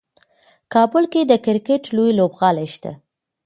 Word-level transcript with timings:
کابل 0.73 1.03
کې 1.13 1.21
د 1.27 1.33
کرکټ 1.45 1.83
لوی 1.95 2.11
لوبغالی 2.19 2.67
شته. 2.73 2.91